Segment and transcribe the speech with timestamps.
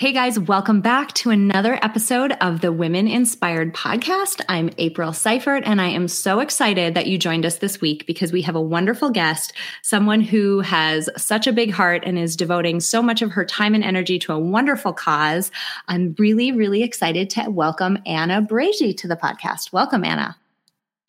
[0.00, 4.40] Hey guys, welcome back to another episode of the Women Inspired Podcast.
[4.48, 8.32] I'm April Seifert, and I am so excited that you joined us this week because
[8.32, 12.80] we have a wonderful guest, someone who has such a big heart and is devoting
[12.80, 15.52] so much of her time and energy to a wonderful cause.
[15.86, 19.70] I'm really, really excited to welcome Anna Bragi to the podcast.
[19.70, 20.34] Welcome, Anna.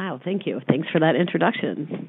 [0.02, 0.60] Wow, thank you.
[0.68, 2.08] Thanks for that introduction.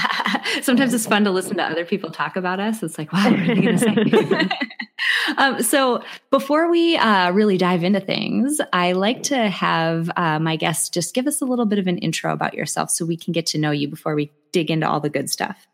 [0.62, 2.82] Sometimes it's fun to listen to other people talk about us.
[2.82, 4.48] It's like, wow, what are you going to say?
[5.36, 10.56] um, so, before we uh, really dive into things, I like to have uh, my
[10.56, 13.34] guests just give us a little bit of an intro about yourself so we can
[13.34, 15.68] get to know you before we dig into all the good stuff.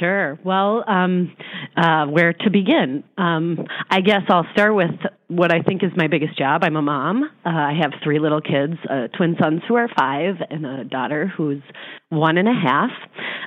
[0.00, 0.38] Sure.
[0.42, 1.36] Well, um,
[1.76, 3.04] uh, where to begin?
[3.18, 4.90] Um, I guess I'll start with
[5.28, 6.64] what I think is my biggest job.
[6.64, 7.24] I'm a mom.
[7.44, 11.30] Uh, I have three little kids, uh, twin sons who are five, and a daughter
[11.36, 11.62] who's
[12.08, 12.90] one and a half.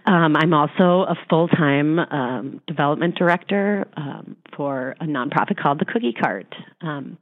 [0.06, 5.86] Um, I'm also a full time um, development director um, for a nonprofit called the
[5.86, 6.54] Cookie Cart.
[6.82, 7.17] Um,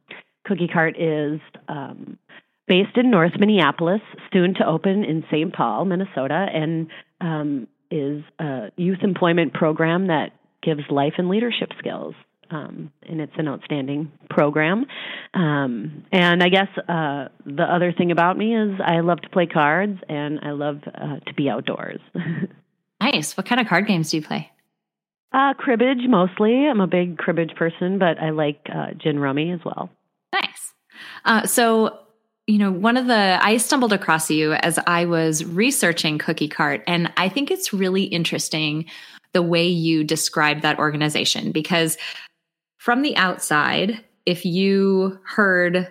[0.45, 2.17] Cookie Cart is um,
[2.67, 4.01] based in North Minneapolis,
[4.33, 5.53] soon to open in St.
[5.53, 6.87] Paul, Minnesota, and
[7.21, 10.31] um, is a youth employment program that
[10.63, 12.15] gives life and leadership skills.
[12.49, 14.85] Um, and it's an outstanding program.
[15.33, 19.45] Um, and I guess uh, the other thing about me is I love to play
[19.45, 22.01] cards and I love uh, to be outdoors.
[23.01, 23.37] nice.
[23.37, 24.51] What kind of card games do you play?
[25.31, 26.67] Uh, cribbage mostly.
[26.67, 29.89] I'm a big cribbage person, but I like uh, gin rummy as well.
[30.33, 30.73] Nice.
[31.23, 31.99] Uh, so
[32.47, 36.83] you know, one of the, I stumbled across you as I was researching Cookie Cart,
[36.87, 38.85] and I think it's really interesting
[39.33, 41.97] the way you describe that organization because
[42.77, 45.87] from the outside, if you heard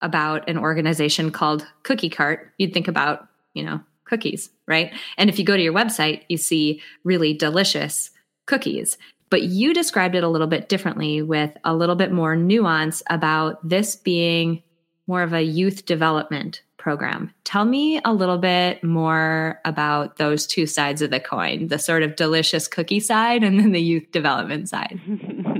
[0.00, 4.92] about an organization called Cookie Cart, you'd think about, you know, cookies, right?
[5.16, 8.10] And if you go to your website, you see really delicious
[8.46, 8.98] cookies.
[9.30, 13.66] But you described it a little bit differently with a little bit more nuance about
[13.66, 14.62] this being
[15.06, 17.32] more of a youth development program.
[17.44, 22.02] Tell me a little bit more about those two sides of the coin the sort
[22.02, 25.00] of delicious cookie side and then the youth development side.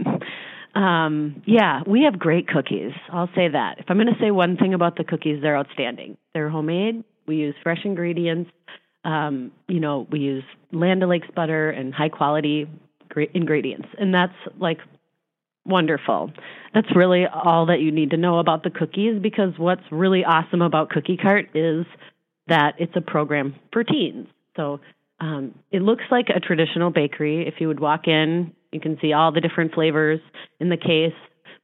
[0.75, 2.93] um, yeah, we have great cookies.
[3.13, 3.79] I'll say that.
[3.79, 6.17] If I'm going to say one thing about the cookies, they're outstanding.
[6.35, 8.51] They're homemade, we use fresh ingredients.
[9.05, 12.69] Um, you know, we use Land O'Lakes butter and high quality
[13.35, 13.89] ingredients.
[13.99, 14.79] And that's like
[15.65, 16.33] wonderful.
[16.75, 20.63] That's really all that you need to know about the cookies because what's really awesome
[20.63, 21.87] about Cookie Cart is
[22.49, 24.27] that it's a program for teens.
[24.57, 24.81] So
[25.21, 27.47] um, it looks like a traditional bakery.
[27.47, 30.21] If you would walk in, you can see all the different flavors
[30.59, 31.15] in the case.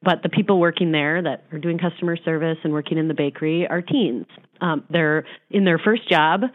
[0.00, 3.66] But the people working there that are doing customer service and working in the bakery
[3.66, 4.26] are teens.
[4.60, 6.48] Um, they're in their first job, uh,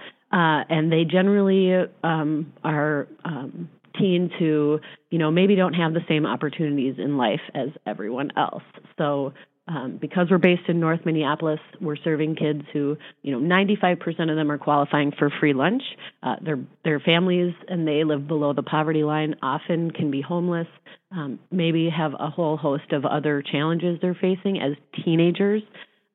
[0.69, 1.73] and they generally
[2.03, 7.41] um, are um, teens who, you know, maybe don't have the same opportunities in life
[7.53, 8.63] as everyone else.
[8.97, 9.33] So
[9.67, 14.35] um, because we're based in North Minneapolis, we're serving kids who, you know, 95% of
[14.35, 15.81] them are qualifying for free lunch.
[16.21, 20.67] Uh, their their families and they live below the poverty line, often can be homeless,
[21.11, 24.73] um, maybe have a whole host of other challenges they're facing as
[25.05, 25.61] teenagers.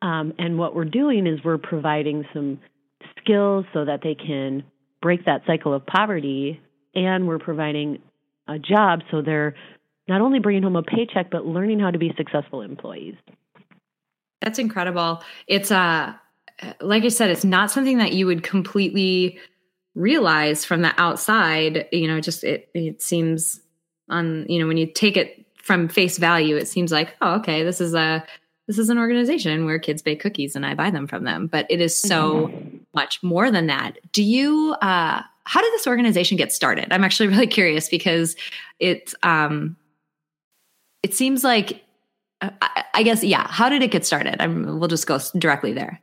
[0.02, 2.60] Um, and what we're doing is we're providing some
[3.18, 4.62] skills so that they can
[5.00, 6.60] break that cycle of poverty
[7.04, 7.98] and we're providing
[8.48, 9.54] a job so they're
[10.08, 13.14] not only bringing home a paycheck but learning how to be successful employees.
[14.40, 15.22] That's incredible.
[15.46, 16.14] It's uh
[16.80, 19.38] like i said it's not something that you would completely
[19.94, 21.86] realize from the outside.
[21.92, 23.60] You know just it it seems
[24.08, 27.62] on you know when you take it from face value it seems like oh okay
[27.62, 28.24] this is a
[28.66, 31.46] this is an organization where kids bake cookies and i buy them from them.
[31.46, 32.76] But it is so mm-hmm.
[32.94, 33.98] much more than that.
[34.12, 36.92] Do you uh how did this organization get started?
[36.92, 38.36] I'm actually really curious because
[38.78, 39.76] it um,
[41.02, 41.82] it seems like
[42.42, 43.46] uh, I, I, guess yeah.
[43.48, 44.36] How did it get started?
[44.40, 46.00] I'm, we'll just go directly there.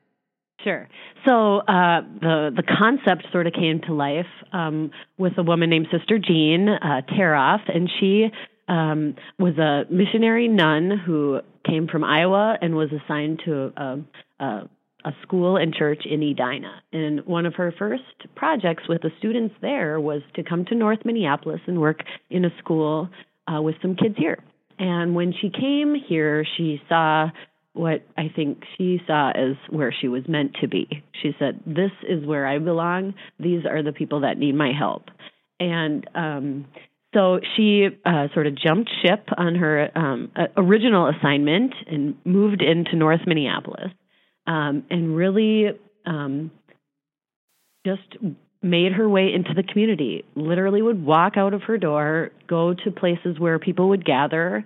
[0.64, 0.90] Sure.
[1.26, 4.90] So uh, the the concept sort of came to life um,
[5.20, 8.32] with a woman named Sister Jean uh, Thuerauf, and she
[8.68, 14.00] um, was a missionary nun who came from Iowa and was assigned to a,
[14.40, 14.70] a, a
[15.22, 16.82] school and church in Edina.
[16.94, 18.04] And one of her first
[18.36, 22.00] projects with the students there was to come to North Minneapolis and work
[22.30, 23.10] in a school
[23.48, 24.44] uh, with some kids here.
[24.78, 27.30] And when she came here, she saw
[27.74, 31.04] what I think she saw as where she was meant to be.
[31.22, 33.14] She said, "This is where I belong.
[33.40, 35.10] These are the people that need my help."
[35.60, 36.66] And um,
[37.14, 42.96] so she uh, sort of jumped ship on her um, original assignment and moved into
[42.96, 43.92] North Minneapolis,
[44.48, 45.68] um, and really
[46.06, 46.52] um,
[47.86, 48.18] just
[48.62, 50.24] made her way into the community.
[50.36, 54.64] Literally, would walk out of her door, go to places where people would gather,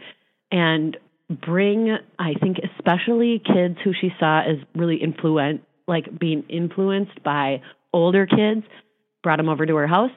[0.51, 0.97] and
[1.29, 1.97] bring.
[2.17, 7.61] I think especially kids who she saw as really influent, like being influenced by
[7.93, 8.65] older kids,
[9.23, 10.11] brought them over to her house,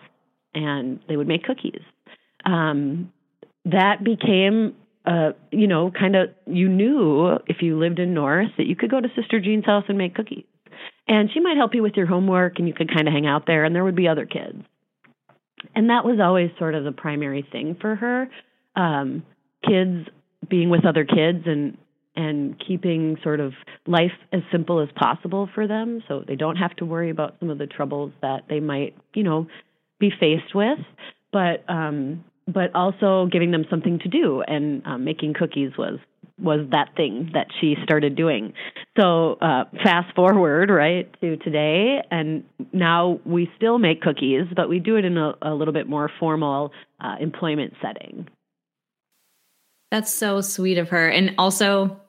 [0.54, 1.82] and they would make cookies
[2.44, 3.12] um,
[3.64, 8.66] that became uh, you know, kind of you knew if you lived in North that
[8.66, 10.44] you could go to Sister Jean's house and make cookies.
[11.08, 13.46] And she might help you with your homework and you could kind of hang out
[13.46, 14.62] there and there would be other kids.
[15.74, 18.28] And that was always sort of the primary thing for her.
[18.76, 19.24] Um,
[19.66, 20.08] kids
[20.48, 21.78] being with other kids and
[22.14, 23.54] and keeping sort of
[23.86, 27.48] life as simple as possible for them so they don't have to worry about some
[27.48, 29.46] of the troubles that they might, you know,
[29.98, 30.78] be faced with.
[31.32, 35.98] But um but also giving them something to do and um, making cookies was
[36.38, 38.52] was that thing that she started doing.
[38.98, 44.80] So uh, fast forward right to today, and now we still make cookies, but we
[44.80, 48.28] do it in a, a little bit more formal uh, employment setting.
[49.90, 52.00] That's so sweet of her, and also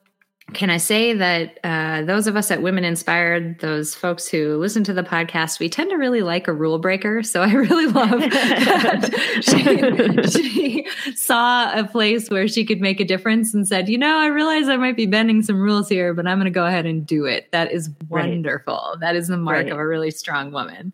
[0.51, 4.83] can I say that uh, those of us at Women Inspired, those folks who listen
[4.83, 7.23] to the podcast, we tend to really like a rule breaker.
[7.23, 13.05] So I really love that she, she, saw a place where she could make a
[13.05, 16.27] difference and said, you know, I realize I might be bending some rules here, but
[16.27, 17.49] I'm going to go ahead and do it.
[17.51, 18.89] That is wonderful.
[18.93, 18.99] Right.
[18.99, 19.71] That is the mark right.
[19.71, 20.91] of a really strong woman.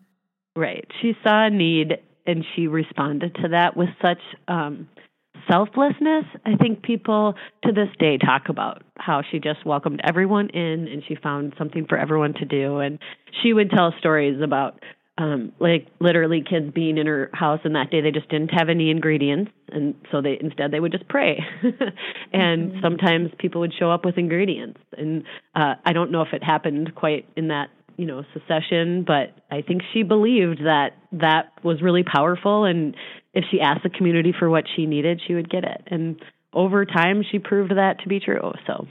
[0.54, 0.86] Right.
[1.02, 4.88] She saw a need and she responded to that with such um,
[5.50, 7.34] selflessness, I think people
[7.64, 11.86] to this day talk about how she just welcomed everyone in and she found something
[11.88, 12.78] for everyone to do.
[12.78, 12.98] And
[13.42, 14.80] she would tell stories about
[15.18, 18.68] um like literally kids being in her house and that day they just didn't have
[18.68, 21.38] any ingredients and so they instead they would just pray
[22.32, 22.80] and mm-hmm.
[22.80, 25.24] sometimes people would show up with ingredients and
[25.56, 29.60] uh i don't know if it happened quite in that you know succession but i
[29.60, 32.96] think she believed that that was really powerful and
[33.32, 35.82] if she asked the community for what she needed, she would get it.
[35.86, 36.20] And
[36.52, 38.52] over time, she proved that to be true.
[38.66, 38.86] So,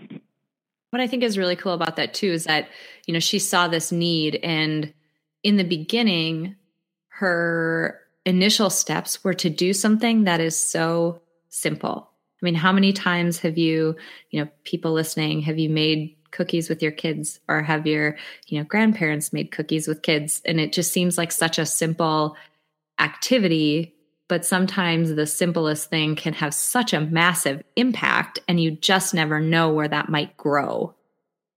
[0.91, 2.69] what I think is really cool about that too is that,
[3.06, 4.36] you know, she saw this need.
[4.38, 4.94] And
[5.44, 6.56] in the beginning,
[7.09, 12.09] her initial steps were to do something that is so simple.
[12.42, 13.97] I mean, how many times have you,
[14.31, 18.57] you know, people listening, have you made cookies with your kids or have your, you
[18.57, 20.42] know, grandparents made cookies with kids?
[20.45, 22.35] And it just seems like such a simple
[23.00, 23.94] activity
[24.30, 29.42] but sometimes the simplest thing can have such a massive impact and you just never
[29.42, 30.94] know where that might grow.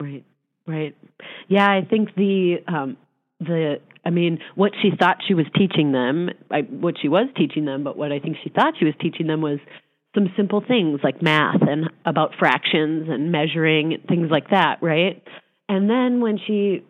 [0.01, 0.25] Right
[0.67, 0.97] right.
[1.49, 2.97] Yeah i think the um
[3.41, 7.65] the i mean what she thought she was teaching them I, what she was teaching
[7.65, 9.59] them but what i think she thought she was teaching them was
[10.15, 15.23] some simple things like math and about fractions and measuring things like that right?
[15.69, 16.85] And then when she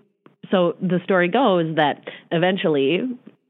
[0.51, 3.01] so the story goes that eventually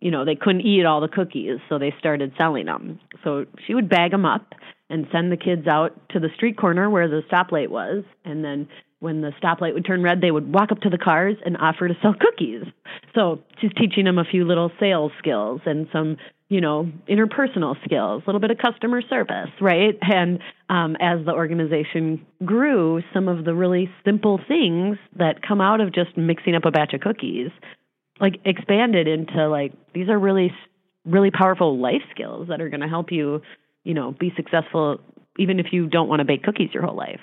[0.02, 2.98] you know, they couldn't eat all the cookies, so they started selling them.
[3.22, 4.52] So she would bag them up
[4.90, 8.68] and send the kids out to the street corner where the stoplight was, and then
[8.98, 11.88] when the stoplight would turn red, they would walk up to the cars and offer
[11.88, 12.62] to sell cookies.
[13.14, 16.16] So she's teaching them a few little sales skills and some,
[16.48, 19.98] you know, interpersonal skills, a little bit of customer service, right?
[20.02, 25.80] And um, as the organization grew, some of the really simple things that come out
[25.80, 27.50] of just mixing up a batch of cookies
[28.22, 30.52] like expanded into like these are really
[31.04, 33.42] really powerful life skills that are going to help you
[33.84, 35.00] you know be successful
[35.38, 37.20] even if you don't want to bake cookies your whole life.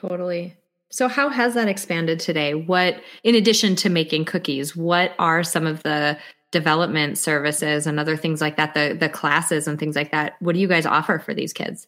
[0.00, 0.56] Totally.
[0.90, 2.54] So how has that expanded today?
[2.54, 6.18] What in addition to making cookies what are some of the
[6.50, 10.54] development services and other things like that the the classes and things like that what
[10.54, 11.86] do you guys offer for these kids?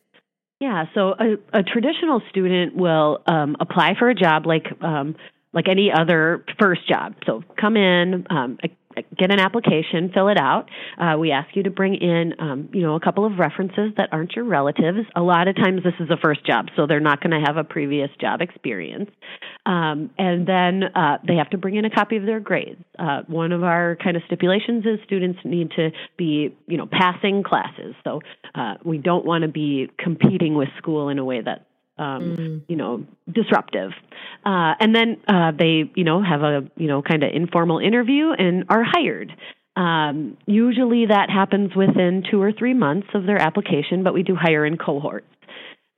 [0.60, 5.16] Yeah so a, a traditional student will um, apply for a job like um,
[5.56, 7.14] like any other first job.
[7.24, 8.58] So come in, um,
[9.18, 10.68] get an application, fill it out.
[10.98, 14.10] Uh, we ask you to bring in, um, you know, a couple of references that
[14.12, 14.98] aren't your relatives.
[15.14, 17.56] A lot of times this is a first job, so they're not going to have
[17.56, 19.10] a previous job experience.
[19.64, 22.82] Um, and then uh, they have to bring in a copy of their grades.
[22.98, 27.42] Uh, one of our kind of stipulations is students need to be, you know, passing
[27.42, 27.94] classes.
[28.04, 28.20] So
[28.54, 31.65] uh, we don't want to be competing with school in a way that
[31.98, 32.62] um, mm.
[32.68, 33.90] you know, disruptive.
[34.44, 38.30] Uh, and then uh, they, you know, have a, you know, kind of informal interview
[38.32, 39.32] and are hired.
[39.76, 44.34] Um, usually that happens within two or three months of their application, but we do
[44.34, 45.26] hire in cohorts.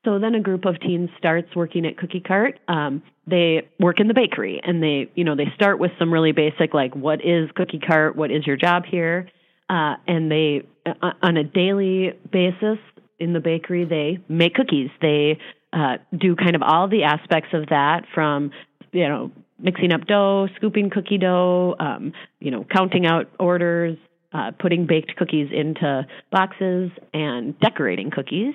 [0.05, 2.59] so then a group of teens starts working at Cookie Cart.
[2.67, 6.33] Um, they work in the bakery and they, you know, they start with some really
[6.33, 8.17] basic, like, what is Cookie Cart?
[8.17, 9.29] What is your job here?
[9.71, 12.79] Uh, and they, uh, on a daily basis
[13.21, 14.91] in the bakery, they make cookies.
[15.01, 15.39] They
[15.73, 18.51] uh, do kind of all the aspects of that from,
[18.93, 23.99] you know, mixing up dough, scooping cookie dough, um, you know, counting out orders,
[24.33, 28.55] uh, putting baked cookies into boxes, and decorating cookies.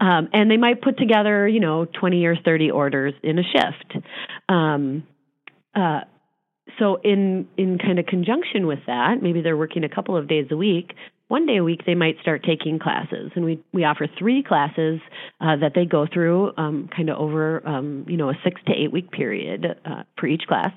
[0.00, 4.04] Um, and they might put together, you know, 20 or 30 orders in a shift.
[4.48, 5.04] Um,
[5.74, 6.00] uh,
[6.78, 10.46] so in in kind of conjunction with that, maybe they're working a couple of days
[10.50, 10.94] a week.
[11.32, 15.00] One day a week, they might start taking classes, and we we offer three classes
[15.40, 18.72] uh, that they go through, um, kind of over um, you know a six to
[18.74, 20.72] eight week period uh, for each class.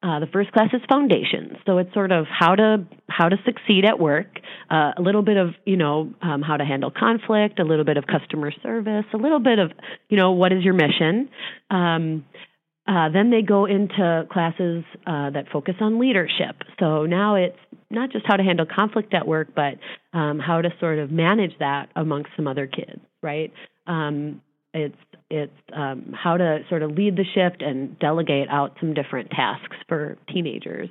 [0.00, 3.84] Uh, the first class is foundations, so it's sort of how to how to succeed
[3.84, 4.38] at work,
[4.70, 7.96] uh, a little bit of you know um, how to handle conflict, a little bit
[7.96, 9.72] of customer service, a little bit of
[10.08, 11.28] you know what is your mission.
[11.72, 12.24] Um,
[12.88, 16.56] uh, then they go into classes uh, that focus on leadership.
[16.80, 17.58] So now it's
[17.90, 19.74] not just how to handle conflict at work, but
[20.18, 23.52] um, how to sort of manage that amongst some other kids, right?
[23.86, 24.40] Um,
[24.72, 24.96] it's
[25.30, 29.76] it's um, how to sort of lead the shift and delegate out some different tasks
[29.86, 30.88] for teenagers.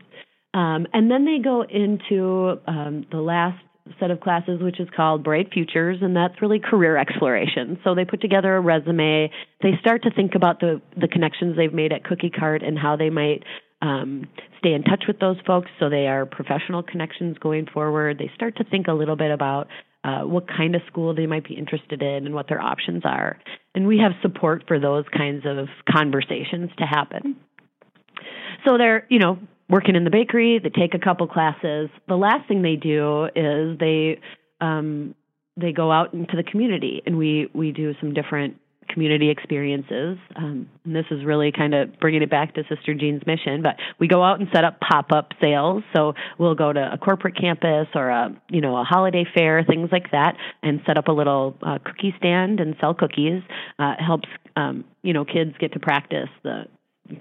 [0.53, 3.63] Um, and then they go into um, the last
[3.99, 7.79] set of classes, which is called Bright Futures, and that's really career exploration.
[7.83, 9.31] So they put together a resume.
[9.61, 12.95] They start to think about the the connections they've made at Cookie Cart and how
[12.95, 13.43] they might
[13.81, 14.25] um,
[14.59, 18.17] stay in touch with those folks so they are professional connections going forward.
[18.17, 19.67] They start to think a little bit about
[20.03, 23.37] uh, what kind of school they might be interested in and what their options are.
[23.75, 27.35] And we have support for those kinds of conversations to happen.
[28.65, 29.37] So they're, you know,
[29.69, 30.59] working in the bakery.
[30.61, 31.89] They take a couple classes.
[32.07, 34.19] The last thing they do is they
[34.61, 35.15] um,
[35.55, 38.57] they go out into the community, and we we do some different
[38.89, 40.17] community experiences.
[40.35, 43.61] Um, and this is really kind of bringing it back to Sister Jean's mission.
[43.61, 45.83] But we go out and set up pop up sales.
[45.95, 49.89] So we'll go to a corporate campus or a you know a holiday fair, things
[49.91, 53.41] like that, and set up a little uh, cookie stand and sell cookies.
[53.79, 56.65] Uh, helps um, you know kids get to practice the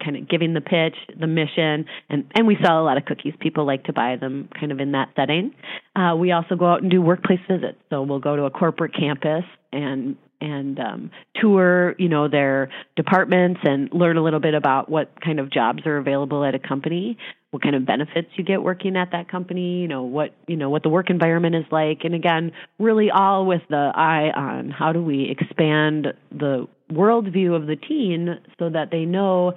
[0.03, 3.35] kind of giving the pitch, the mission, and and we sell a lot of cookies.
[3.41, 5.55] People like to buy them kind of in that setting.
[5.95, 7.79] Uh, we also go out and do workplace visits.
[7.91, 13.61] So we'll go to a corporate campus and and um, tour, you know, their departments
[13.65, 17.17] and learn a little bit about what kind of jobs are available at a company,
[17.51, 20.69] what kind of benefits you get working at that company, you know, what you know
[20.69, 24.93] what the work environment is like, and again, really all with the eye on how
[24.93, 29.55] do we expand the worldview of the teen so that they know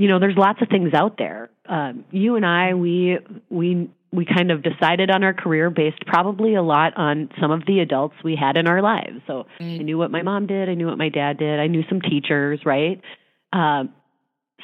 [0.00, 1.50] you know, there's lots of things out there.
[1.68, 3.18] Um, you and I, we
[3.50, 7.66] we we kind of decided on our career based probably a lot on some of
[7.66, 9.20] the adults we had in our lives.
[9.26, 9.46] So.
[9.80, 12.00] I knew what my mom did, I knew what my dad did, I knew some
[12.00, 13.00] teachers, right?
[13.52, 13.92] Um,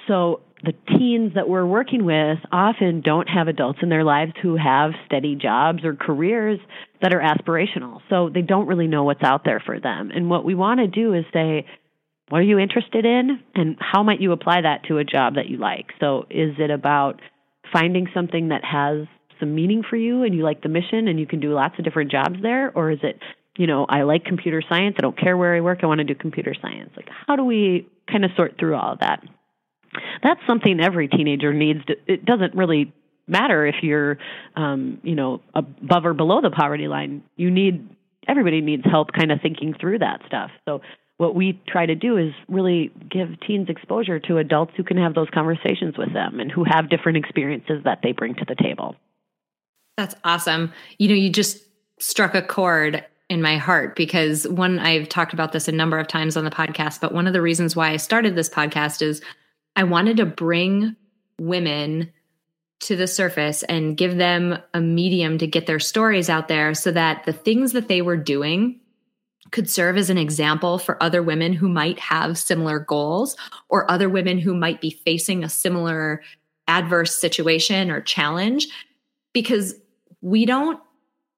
[0.08, 4.56] so the teens that we're working with often don't have adults in their lives who
[4.56, 6.58] have steady jobs or careers
[7.02, 8.00] that are aspirational.
[8.08, 10.10] So they don't really know what's out there for them.
[10.14, 11.66] And what we want to do is say,
[12.28, 15.48] what are you interested in and how might you apply that to a job that
[15.48, 15.86] you like?
[16.00, 17.20] So is it about
[17.72, 19.06] finding something that has
[19.38, 21.84] some meaning for you and you like the mission and you can do lots of
[21.84, 22.72] different jobs there?
[22.74, 23.20] Or is it
[23.58, 26.04] you know i like computer science i don't care where i work i want to
[26.04, 26.90] do computer science.
[26.96, 29.22] Like how do we kind of sort through all of that?
[30.22, 32.92] That's something every teenager needs to, it doesn't really
[33.26, 34.18] matter if you're
[34.56, 37.22] um you know above or below the poverty line.
[37.36, 37.88] You need
[38.28, 40.50] everybody needs help kind of thinking through that stuff.
[40.64, 40.80] So
[41.18, 45.14] what we try to do is really give teens exposure to adults who can have
[45.14, 48.96] those conversations with them and who have different experiences that they bring to the table.
[49.96, 50.72] That's awesome.
[50.98, 51.64] You know, you just
[51.98, 56.06] struck a chord in my heart because one, I've talked about this a number of
[56.06, 59.22] times on the podcast, but one of the reasons why I started this podcast is
[59.74, 60.96] I wanted to bring
[61.40, 62.12] women
[62.80, 66.92] to the surface and give them a medium to get their stories out there so
[66.92, 68.80] that the things that they were doing
[69.50, 73.36] could serve as an example for other women who might have similar goals
[73.68, 76.22] or other women who might be facing a similar
[76.68, 78.68] adverse situation or challenge
[79.32, 79.74] because
[80.20, 80.80] we don't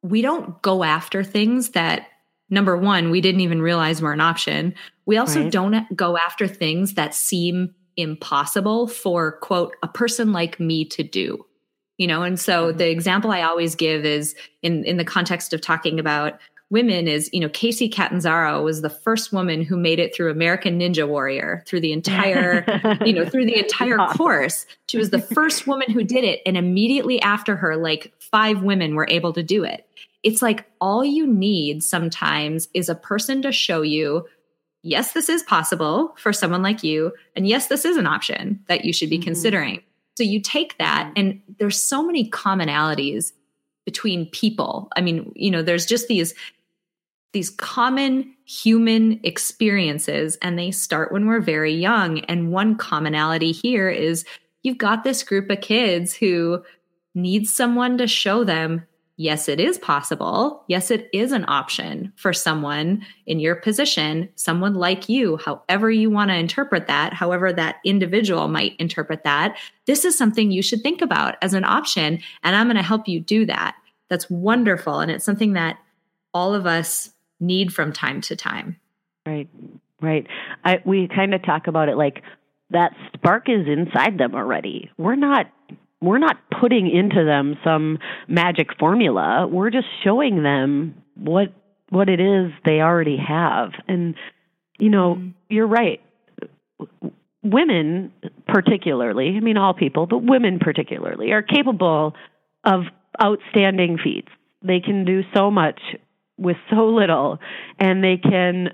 [0.03, 2.07] we don't go after things that
[2.51, 4.75] number 1 we didn't even realize were an option
[5.05, 5.53] we also right.
[5.53, 11.45] don't go after things that seem impossible for quote a person like me to do
[11.99, 12.79] you know and so mm-hmm.
[12.79, 16.39] the example i always give is in in the context of talking about
[16.71, 20.79] women is, you know, Kacy Catanzaro was the first woman who made it through American
[20.79, 22.65] Ninja Warrior through the entire,
[23.07, 24.67] you know, through the entire course.
[24.89, 26.41] She was the first woman who did it.
[26.45, 29.87] And immediately after her, like five women were able to do it.
[30.23, 34.27] it's like all you need sometimes is a person to show you
[34.83, 37.13] yes, this is possible for someone like you.
[37.37, 39.25] And yes, this is an option that you should be mm-hmm.
[39.25, 39.83] considering.
[40.17, 41.13] So you take that, mm-hmm.
[41.17, 43.33] and there's so many commonalities
[43.85, 44.89] between people.
[44.97, 46.35] I mean, you know, there's just these
[47.33, 53.91] these common human experiences and they start when we're very young and one commonality here
[53.91, 54.25] is
[54.63, 56.63] you've got this group of kids who
[57.15, 58.87] need someone to show them
[59.19, 60.65] yes, it is possible.
[60.69, 66.09] Yes, it is an option for someone in your position, someone like you, however you
[66.09, 69.59] want to interpret that, however that individual might interpret that.
[69.87, 72.21] This is something you should think about as an option.
[72.45, 73.75] And I'm going to help you do that.
[74.09, 75.01] That's wonderful.
[75.01, 75.79] And it's something that
[76.33, 78.77] all of us need from time to time.
[79.27, 79.49] Right,
[80.01, 80.27] right.
[80.65, 82.23] I, we kind of talk about it like
[82.71, 84.91] that spark is inside them already.
[84.97, 85.47] We're not
[86.01, 89.49] we're not putting into them some magic formula.
[89.49, 91.53] We're just showing them what
[91.91, 93.71] what it is they already have.
[93.87, 94.15] And
[94.79, 95.31] you know, mm-hmm.
[95.49, 96.01] you're right.
[97.43, 98.13] Women
[98.47, 102.15] particularly, I mean all people, but women particularly are capable
[102.65, 102.83] of
[103.21, 104.29] outstanding feats.
[104.63, 105.81] They can do so much
[106.39, 107.39] with so little
[107.79, 108.71] and they can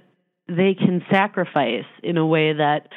[0.46, 2.88] they can sacrifice in a way that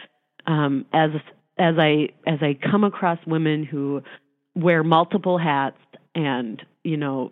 [0.45, 1.11] um, as
[1.57, 4.01] as I as I come across women who
[4.55, 5.77] wear multiple hats
[6.13, 7.31] and you know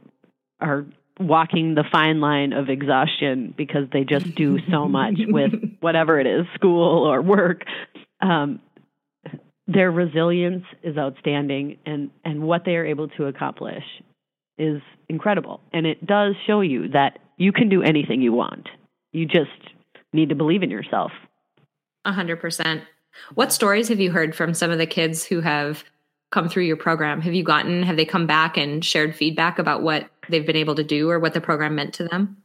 [0.59, 0.85] are
[1.19, 6.27] walking the fine line of exhaustion because they just do so much with whatever it
[6.27, 7.63] is school or work
[8.21, 8.59] um,
[9.67, 13.83] their resilience is outstanding and and what they are able to accomplish
[14.57, 15.61] is incredible.
[15.73, 18.67] And it does show you that you can do anything you want
[19.11, 19.49] you just
[20.13, 21.11] need to believe in yourself
[22.05, 22.83] a hundred percent
[23.33, 25.83] what stories have you heard from some of the kids who have
[26.31, 27.21] come through your program?
[27.21, 30.75] Have you gotten, have they come back and shared feedback about what they've been able
[30.75, 32.37] to do or what the program meant to them?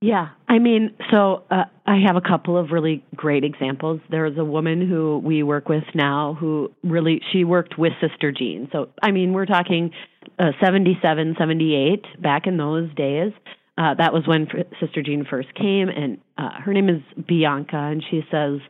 [0.00, 4.00] Yeah, I mean, so uh, I have a couple of really great examples.
[4.10, 8.68] There's a woman who we work with now who really, she worked with Sister Jean.
[8.70, 9.92] So, I mean, we're talking
[10.38, 13.32] uh, 77, 78, back in those days.
[13.76, 14.46] Uh, that was when
[14.80, 18.60] Sister Jean first came, and uh, her name is Bianca, and she says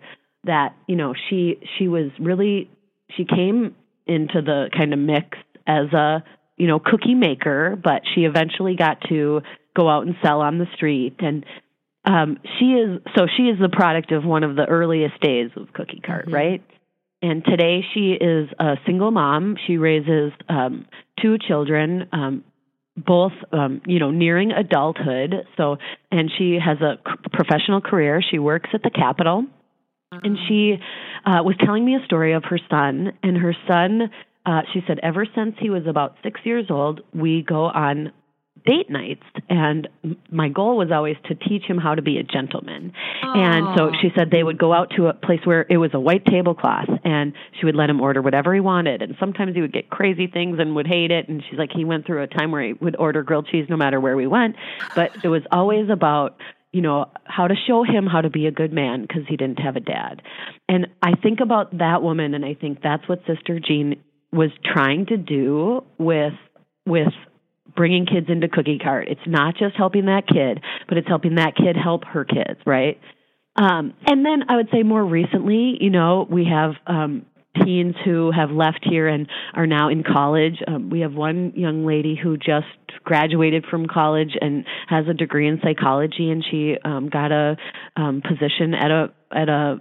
[0.44, 2.70] that you know she she was really
[3.16, 3.74] she came
[4.06, 6.22] into the kind of mix as a
[6.56, 9.40] you know cookie maker but she eventually got to
[9.76, 11.16] go out and sell on the street.
[11.18, 11.44] And
[12.04, 15.72] um she is so she is the product of one of the earliest days of
[15.72, 16.34] cookie cart mm-hmm.
[16.34, 16.62] right?
[17.22, 19.56] And today she is a single mom.
[19.66, 20.86] She raises um
[21.20, 22.44] two children um
[22.96, 25.46] both um you know nearing adulthood.
[25.57, 25.76] So
[26.11, 26.98] and she has a
[27.30, 28.22] professional career.
[28.22, 29.44] She works at the capitol.
[30.22, 30.76] And she
[31.26, 34.11] uh, was telling me a story of her son, and her son,
[34.46, 38.12] uh, she said, ever since he was about six years old, we go on
[38.64, 39.88] date nights and
[40.31, 42.92] my goal was always to teach him how to be a gentleman.
[43.22, 46.00] And so she said they would go out to a place where it was a
[46.00, 49.03] white tablecloth and she would let him order whatever he wanted.
[49.03, 51.29] And sometimes he would get crazy things and would hate it.
[51.29, 53.77] And she's like he went through a time where he would order grilled cheese no
[53.77, 54.57] matter where we went.
[54.94, 56.40] But it was always about
[56.72, 59.61] you know, how to show him how to be a good man because he didn't
[59.61, 60.20] have a dad.
[60.68, 65.07] And I think about that woman and I think that's what Sister Jean was trying
[65.07, 66.33] to do with
[66.85, 67.12] with
[67.74, 69.09] bringing kids into cookie cart.
[69.09, 73.00] It's not just helping that kid, but it's helping that kid help her kids, right?
[73.57, 77.24] Um, and then I would say more recently, you know, we have um,
[77.62, 80.57] teens who have left here and are now in college.
[80.66, 82.66] Um, we have one young lady who just
[83.05, 87.57] graduated from college and has a degree in psychology, and she um, got a
[87.96, 89.79] um, position at a at a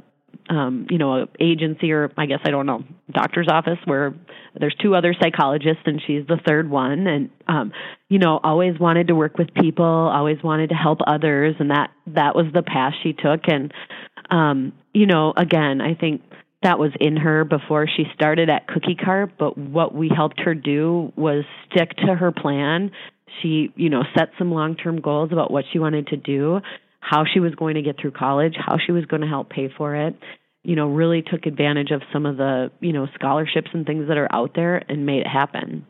[0.50, 4.14] um, you know, a agency or I guess I don't know, doctor's office where
[4.60, 7.08] there's two other psychologists and she's the third one.
[7.08, 7.72] And um,
[8.10, 11.56] you know, always wanted to work with people, always wanted to help others.
[11.60, 13.42] And that that was the path she took.
[13.48, 13.74] And
[14.30, 16.22] um, you know, again, I think
[16.64, 20.56] that was in her before she started at Cookie Cart, but what we helped her
[20.56, 22.92] do was stick to her plan.
[23.42, 26.62] She, you know, set some long-term goals about what she wanted to do,
[27.04, 29.70] how she was going to get through college, how she was going to help pay
[29.78, 30.16] for it.
[30.64, 34.18] You know, really took advantage of some of the, you know, scholarships and things that
[34.18, 35.86] are out there and made it happen.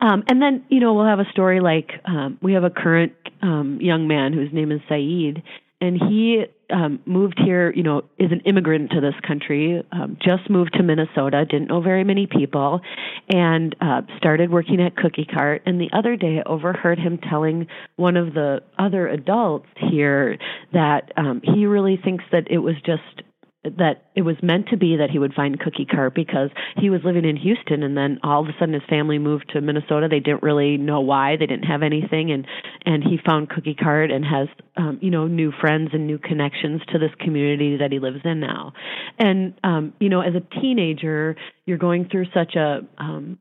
[0.00, 3.14] Um, and then, you know, we'll have a story like um, we have a current
[3.40, 5.42] um, young man whose name is Saeed,
[5.80, 10.48] and he um, moved here, you know, is an immigrant to this country, um, just
[10.48, 12.80] moved to Minnesota, didn't know very many people,
[13.28, 15.62] and uh, started working at Cookie Cart.
[15.66, 20.38] And the other day, I overheard him telling one of the other adults here
[20.72, 23.23] that um, he really thinks that it was just
[23.64, 27.00] that it was meant to be that he would find Cookie Cart because he was
[27.02, 30.06] living in Houston and then all of a sudden his family moved to Minnesota.
[30.08, 31.36] They didn't really know why.
[31.36, 32.46] They didn't have anything and
[32.84, 36.82] and he found Cookie Cart and has um you know new friends and new connections
[36.92, 38.74] to this community that he lives in now.
[39.18, 43.38] And um you know as a teenager you're going through such a um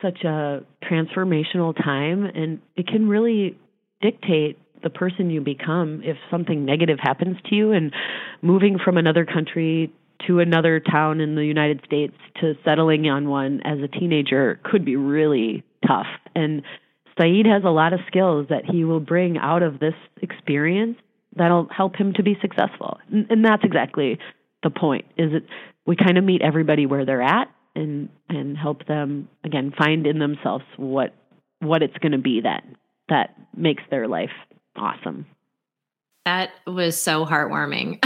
[0.00, 3.58] such a transformational time and it can really
[4.00, 7.92] dictate the person you become if something negative happens to you and
[8.42, 9.92] moving from another country
[10.26, 14.84] to another town in the United States to settling on one as a teenager could
[14.84, 16.06] be really tough.
[16.34, 16.62] And
[17.18, 20.96] Saeed has a lot of skills that he will bring out of this experience
[21.36, 22.98] that'll help him to be successful.
[23.10, 24.18] And, that's exactly
[24.62, 25.42] the point is that
[25.86, 30.18] we kind of meet everybody where they're at and and help them again find in
[30.18, 31.14] themselves what
[31.60, 32.64] what it's going to be that
[33.08, 34.30] that makes their life
[34.80, 35.26] awesome.
[36.26, 37.98] That was so heartwarming.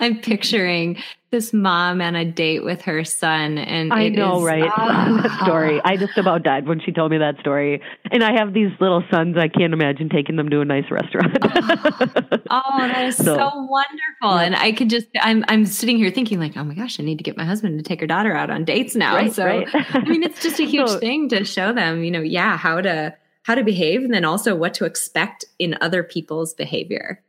[0.00, 4.62] I'm picturing this mom on a date with her son, and I know, is, right?
[4.76, 5.80] that story.
[5.84, 7.80] I just about died when she told me that story.
[8.10, 9.36] And I have these little sons.
[9.38, 11.38] I can't imagine taking them to a nice restaurant.
[12.54, 14.36] Oh, oh, that is so, so wonderful.
[14.36, 14.40] Yeah.
[14.40, 17.16] And I could just, I'm, I'm sitting here thinking, like, oh my gosh, I need
[17.16, 19.14] to get my husband to take her daughter out on dates now.
[19.14, 19.66] Right, so, right.
[19.72, 22.82] I mean, it's just a huge so, thing to show them, you know, yeah, how
[22.82, 27.22] to how to behave and then also what to expect in other people's behavior.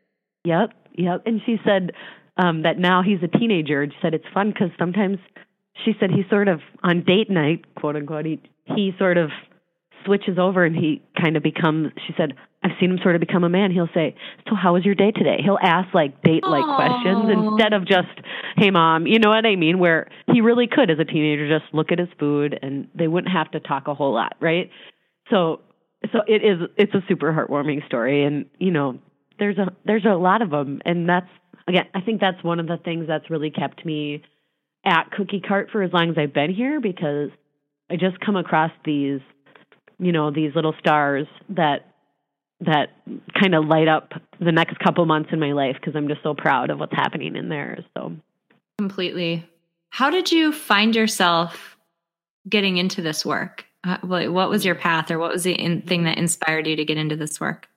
[0.46, 1.24] Yep, yep.
[1.26, 1.92] And she said
[2.38, 3.86] um, that now he's a teenager.
[3.86, 5.18] She said it's fun because sometimes
[5.84, 8.42] she said he sort of on date night, quote unquote, he,
[8.76, 9.30] he sort of
[10.06, 13.44] switches over and he kind of becomes she said i've seen him sort of become
[13.44, 14.16] a man he'll say
[14.50, 18.10] so how was your day today he'll ask like date like questions instead of just
[18.58, 21.74] hey mom you know what i mean where he really could as a teenager just
[21.74, 24.70] look at his food and they wouldn't have to talk a whole lot right
[25.30, 25.62] so
[26.12, 29.00] so it is it's a super heartwarming story and you know
[29.40, 31.30] there's a there's a lot of them and that's
[31.68, 34.22] again i think that's one of the things that's really kept me
[34.86, 37.30] at cookie cart for as long as i've been here because
[37.90, 39.22] i just come across these
[40.00, 41.88] you know these little stars that
[42.60, 42.90] that
[43.40, 46.34] kind of light up the next couple months in my life because i'm just so
[46.34, 48.14] proud of what's happening in there so.
[48.78, 49.48] Completely.
[49.92, 51.78] How did you find yourself
[52.50, 56.06] getting into this work uh, what was your path or what was the in, thing
[56.06, 57.68] that inspired you to get into this work?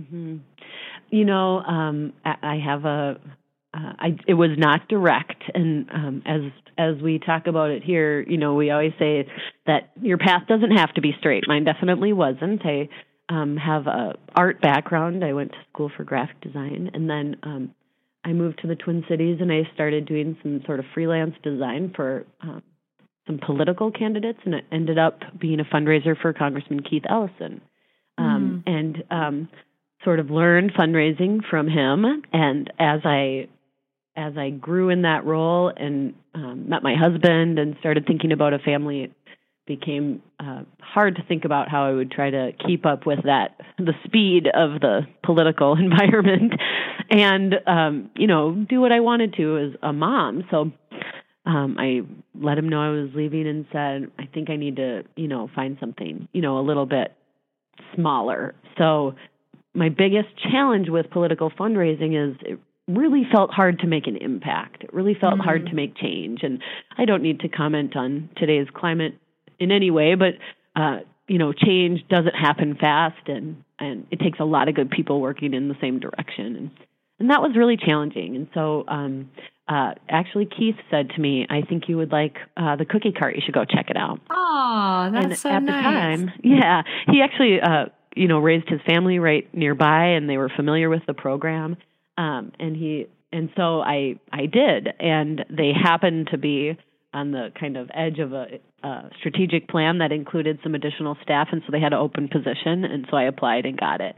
[0.00, 0.38] Mm-hmm.
[1.10, 3.18] You know, um, I have a.
[3.74, 6.40] Uh, I, it was not direct, and um, as
[6.78, 9.26] as we talk about it here, you know, we always say
[9.66, 11.44] that your path doesn't have to be straight.
[11.46, 12.64] Mine definitely wasn't.
[12.64, 12.88] I
[13.28, 15.24] um, have a art background.
[15.24, 17.74] I went to school for graphic design, and then um,
[18.24, 21.92] I moved to the Twin Cities, and I started doing some sort of freelance design
[21.94, 22.62] for um,
[23.28, 27.60] some political candidates, and it ended up being a fundraiser for Congressman Keith Ellison.
[28.16, 28.72] Um, mm.
[28.72, 29.48] And um,
[30.04, 32.04] sort of learned fundraising from him.
[32.32, 33.48] And as I
[34.16, 38.52] as I grew in that role and um, met my husband and started thinking about
[38.52, 39.12] a family, it
[39.64, 43.60] became uh, hard to think about how I would try to keep up with that
[43.78, 46.54] the speed of the political environment,
[47.10, 50.44] and um, you know do what I wanted to as a mom.
[50.50, 50.72] So
[51.48, 52.02] um, I
[52.38, 55.48] let him know I was leaving and said, I think I need to, you know,
[55.54, 57.16] find something, you know, a little bit
[57.94, 58.54] smaller.
[58.76, 59.14] So
[59.74, 64.84] my biggest challenge with political fundraising is it really felt hard to make an impact.
[64.84, 65.42] It really felt mm-hmm.
[65.42, 66.40] hard to make change.
[66.42, 66.62] And
[66.98, 69.14] I don't need to comment on today's climate
[69.58, 70.34] in any way, but
[70.76, 74.90] uh, you know, change doesn't happen fast and and it takes a lot of good
[74.90, 76.56] people working in the same direction.
[76.56, 76.70] And
[77.18, 78.36] and that was really challenging.
[78.36, 79.30] And so um
[79.68, 83.36] uh, actually, Keith said to me, "I think you would like uh, the cookie cart.
[83.36, 85.66] You should go check it out." Oh, that's and so at nice.
[85.66, 90.38] the time, yeah, he actually, uh, you know, raised his family right nearby, and they
[90.38, 91.76] were familiar with the program.
[92.16, 96.76] Um, and he, and so I, I did, and they happened to be
[97.12, 98.46] on the kind of edge of a,
[98.82, 102.84] a strategic plan that included some additional staff, and so they had an open position,
[102.84, 104.16] and so I applied and got it.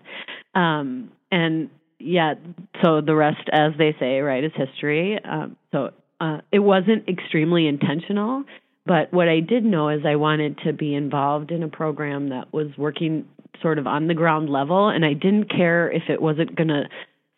[0.55, 2.35] Um, and yeah,
[2.83, 5.19] so the rest, as they say, right, is history.
[5.23, 8.45] Um, so uh, it wasn't extremely intentional,
[8.87, 12.53] but what I did know is I wanted to be involved in a program that
[12.53, 13.27] was working
[13.63, 16.85] sort of on the ground level, and I didn't care if it wasn't going to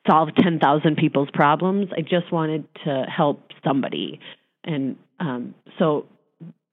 [0.09, 1.89] solve 10,000 people's problems.
[1.97, 4.21] I just wanted to help somebody.
[4.65, 6.07] And um, so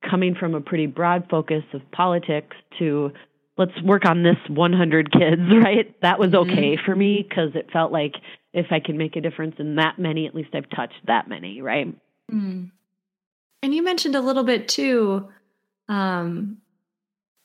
[0.10, 3.12] coming from a pretty broad focus of politics to
[3.59, 5.93] let's work on this 100 kids, right?
[6.01, 6.49] That was mm-hmm.
[6.49, 6.85] okay mm-hmm.
[6.85, 8.15] for me because it felt like
[8.53, 11.61] if I can make a difference in that many, at least I've touched that many,
[11.61, 11.93] right?
[12.31, 12.71] Mm.
[13.61, 15.27] And you mentioned a little bit too.
[15.89, 16.59] Um,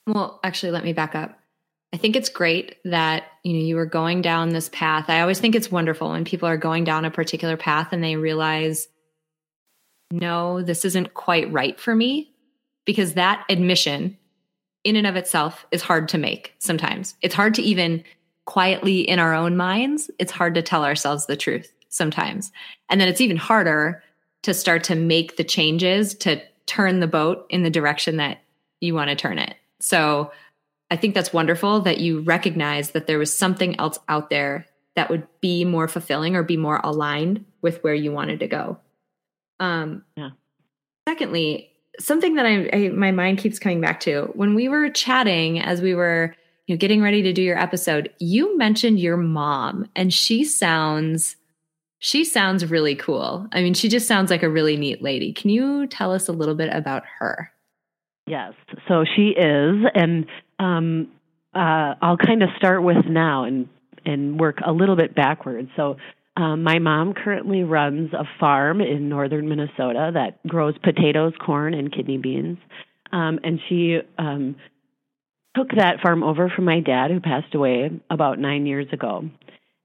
[0.07, 1.37] well, actually, let me back up.
[1.93, 5.05] I think it's great that you know you were going down this path.
[5.09, 8.15] I always think it's wonderful when people are going down a particular path and they
[8.15, 8.87] realize
[10.11, 12.31] no, this isn't quite right for me
[12.85, 14.17] because that admission
[14.85, 17.15] in and of itself is hard to make sometimes.
[17.21, 18.03] It's hard to even
[18.45, 22.51] quietly in our own minds, it's hard to tell ourselves the truth sometimes.
[22.89, 24.03] And then it's even harder
[24.43, 28.37] to start to make the changes to turn the boat in the direction that
[28.79, 29.55] you want to turn it.
[29.79, 30.31] So
[30.91, 35.09] I think that's wonderful that you recognize that there was something else out there that
[35.09, 38.77] would be more fulfilling or be more aligned with where you wanted to go.
[39.59, 40.29] Um, yeah.
[41.07, 45.59] Secondly, something that I, I, my mind keeps coming back to when we were chatting
[45.59, 46.35] as we were
[46.67, 51.35] you know getting ready to do your episode you mentioned your mom and she sounds
[51.99, 53.47] she sounds really cool.
[53.51, 55.33] I mean she just sounds like a really neat lady.
[55.33, 57.51] Can you tell us a little bit about her?
[58.27, 58.53] Yes.
[58.87, 60.25] So she is and
[60.59, 61.11] um,
[61.53, 63.69] uh, i'll kind of start with now and
[64.05, 65.69] and work a little bit backwards.
[65.75, 65.97] So
[66.37, 71.93] um, my mom currently runs a farm in northern Minnesota that grows potatoes, corn, and
[71.93, 72.57] kidney beans.
[73.11, 74.55] Um, and she um,
[75.55, 79.29] took that farm over from my dad, who passed away about nine years ago.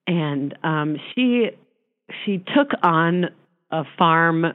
[0.07, 1.51] And um, she
[2.25, 3.27] she took on
[3.71, 4.47] a farm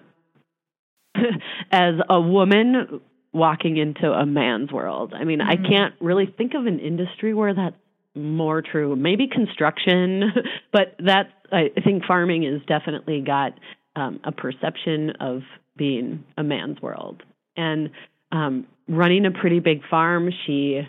[1.71, 2.99] as a woman
[3.31, 5.13] walking into a man's world.
[5.13, 5.49] I mean, mm-hmm.
[5.49, 7.75] I can't really think of an industry where that's
[8.15, 8.95] more true.
[8.95, 10.23] Maybe construction,
[10.73, 13.53] but that I think farming has definitely got
[13.95, 15.41] um, a perception of
[15.77, 17.23] being a man's world.
[17.57, 17.89] And
[18.31, 20.81] um, running a pretty big farm, she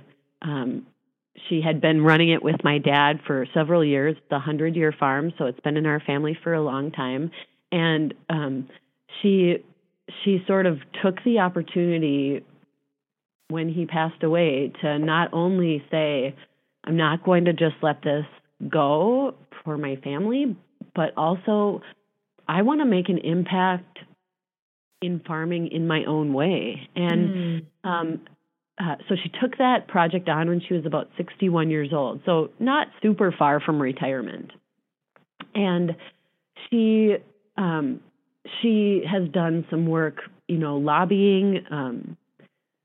[0.42, 0.86] um,
[1.48, 4.16] she had been running it with my dad for several years.
[4.30, 7.30] The hundred year farm, so it's been in our family for a long time.
[7.72, 8.68] And um,
[9.20, 9.58] she
[10.24, 12.44] she sort of took the opportunity
[13.48, 16.34] when he passed away to not only say
[16.84, 18.24] I'm not going to just let this
[18.68, 19.34] go
[19.66, 20.56] for my family,
[20.94, 21.82] but also
[22.48, 23.98] I want to make an impact
[25.02, 26.88] in farming in my own way.
[26.94, 27.66] And mm.
[27.84, 28.20] um,
[28.80, 32.50] uh, so she took that project on when she was about 61 years old, so
[32.58, 34.52] not super far from retirement.
[35.54, 35.96] And
[36.70, 37.16] she
[37.58, 38.00] um,
[38.62, 41.64] she has done some work, you know, lobbying.
[41.70, 42.16] Um,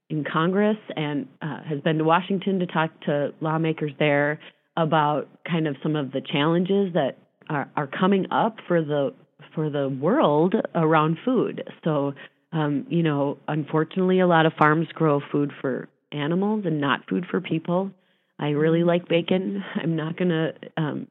[0.09, 4.41] in Congress and uh, has been to Washington to talk to lawmakers there
[4.77, 7.17] about kind of some of the challenges that
[7.49, 9.13] are, are coming up for the
[9.53, 11.63] for the world around food.
[11.83, 12.13] So,
[12.53, 17.25] um, you know, unfortunately, a lot of farms grow food for animals and not food
[17.29, 17.91] for people.
[18.39, 18.87] I really mm-hmm.
[18.87, 19.63] like bacon.
[19.75, 21.07] I'm not going to, um,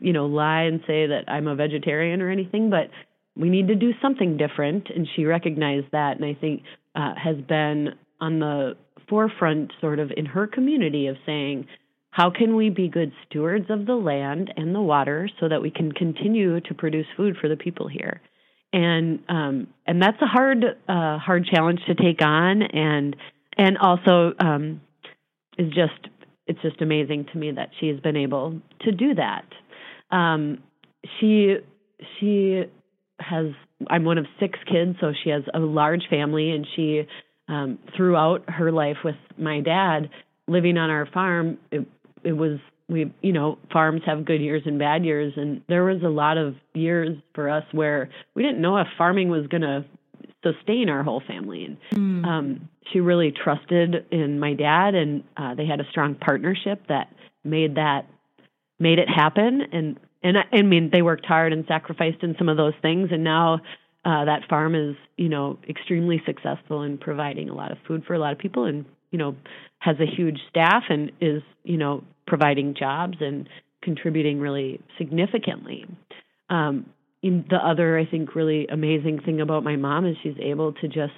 [0.00, 2.90] you know, lie and say that I'm a vegetarian or anything, but
[3.36, 4.88] we need to do something different.
[4.94, 6.62] And she recognized that, and I think
[6.94, 8.76] uh, has been on the
[9.08, 11.66] forefront, sort of in her community, of saying,
[12.12, 15.70] how can we be good stewards of the land and the water so that we
[15.70, 18.20] can continue to produce food for the people here?
[18.70, 23.16] And um, and that's a hard uh, hard challenge to take on, and
[23.56, 24.82] and also um,
[25.58, 26.08] is just
[26.46, 29.46] it's just amazing to me that she has been able to do that.
[30.10, 30.62] Um,
[31.18, 31.56] she
[32.20, 32.64] she
[33.20, 33.46] has
[33.88, 37.06] I'm one of six kids, so she has a large family, and she
[37.48, 40.10] um, throughout her life with my dad
[40.46, 41.86] living on our farm, it,
[42.24, 42.58] it was
[42.88, 45.32] we you know farms have good years and bad years.
[45.36, 49.30] And there was a lot of years for us where we didn't know if farming
[49.30, 49.84] was going to
[50.44, 51.64] sustain our whole family.
[51.64, 52.26] And mm.
[52.26, 57.08] um she really trusted in my dad and uh they had a strong partnership that
[57.44, 58.06] made that
[58.78, 59.62] made it happen.
[59.72, 63.10] And and I, I mean they worked hard and sacrificed in some of those things.
[63.12, 63.60] And now
[64.04, 68.14] uh, that farm is, you know, extremely successful in providing a lot of food for
[68.14, 69.36] a lot of people, and you know,
[69.78, 73.48] has a huge staff and is, you know, providing jobs and
[73.82, 75.86] contributing really significantly.
[76.50, 76.86] Um,
[77.22, 81.12] the other, I think, really amazing thing about my mom is she's able to just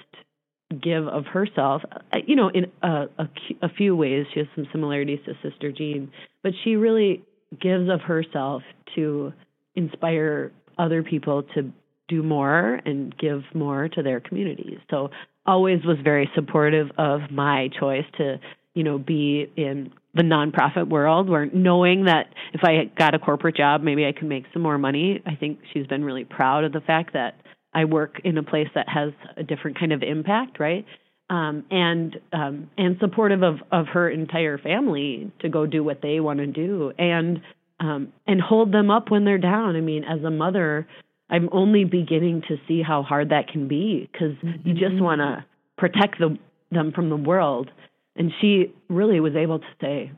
[0.81, 3.29] give of herself, uh, you know, in a, a,
[3.63, 4.25] a few ways.
[4.33, 6.11] She has some similarities to Sister Jean,
[6.43, 7.23] but she really
[7.59, 8.63] gives of herself
[8.95, 9.33] to
[9.75, 11.71] inspire other people to
[12.07, 14.79] do more and give more to their communities.
[14.91, 15.09] So
[15.45, 18.39] always was very supportive of my choice to,
[18.75, 23.57] you know, be in the nonprofit world where knowing that if I got a corporate
[23.57, 25.21] job, maybe I could make some more money.
[25.25, 27.35] I think she's been really proud of the fact that
[27.73, 30.85] I work in a place that has a different kind of impact, right?
[31.29, 36.19] Um, and um, and supportive of of her entire family to go do what they
[36.19, 37.41] want to do and
[37.79, 39.75] um, and hold them up when they're down.
[39.75, 40.87] I mean, as a mother,
[41.29, 44.67] I'm only beginning to see how hard that can be because mm-hmm.
[44.67, 45.43] you just want to
[45.77, 46.37] protect the,
[46.71, 47.69] them from the world.
[48.15, 50.11] And she really was able to say,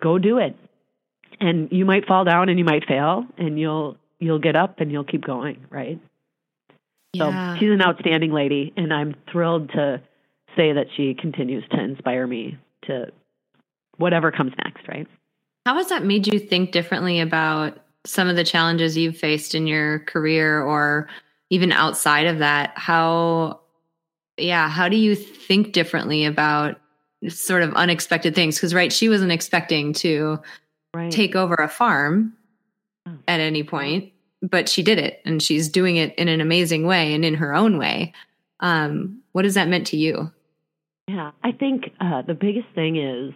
[0.00, 0.56] go do it.
[1.40, 4.90] And you might fall down and you might fail and you'll you'll get up and
[4.90, 6.00] you'll keep going, right?
[7.12, 7.54] Yeah.
[7.54, 10.00] So she's an outstanding lady and I'm thrilled to
[10.56, 13.12] say that she continues to inspire me to
[13.98, 15.06] whatever comes next, right?
[15.66, 19.66] How has that made you think differently about some of the challenges you've faced in
[19.66, 21.08] your career or
[21.50, 22.72] even outside of that?
[22.76, 23.60] How,
[24.38, 26.80] yeah, how do you think differently about
[27.28, 28.56] sort of unexpected things?
[28.56, 30.38] Because, right, she wasn't expecting to
[30.94, 31.10] right.
[31.10, 32.34] take over a farm
[33.06, 33.12] oh.
[33.28, 37.14] at any point, but she did it and she's doing it in an amazing way
[37.14, 38.12] and in her own way.
[38.60, 40.30] Um, what has that meant to you?
[41.08, 43.34] Yeah, I think uh, the biggest thing is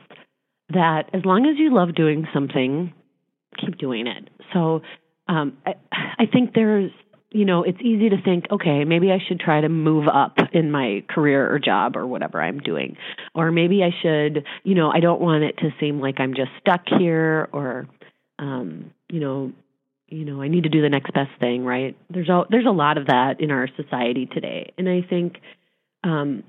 [0.71, 2.93] that as long as you love doing something,
[3.61, 4.29] keep doing it.
[4.53, 4.83] So
[5.29, 6.90] um, I, I think there's,
[7.31, 10.71] you know, it's easy to think, okay, maybe I should try to move up in
[10.71, 12.97] my career or job or whatever I'm doing.
[13.35, 16.51] Or maybe I should, you know, I don't want it to seem like I'm just
[16.61, 17.88] stuck here or,
[18.38, 19.53] um, you know,
[20.09, 21.97] you know, I need to do the next best thing, right?
[22.09, 24.73] There's a, there's a lot of that in our society today.
[24.77, 25.37] And I think
[26.03, 26.43] um,